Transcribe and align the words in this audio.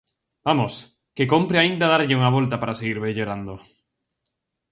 Vamos, 0.47 0.73
que 1.15 1.29
cómpre 1.33 1.57
aínda 1.59 1.91
darlle 1.93 2.17
unha 2.19 2.33
volta 2.37 2.55
para 2.61 2.77
seguir 2.79 2.97
mellorando. 3.05 3.53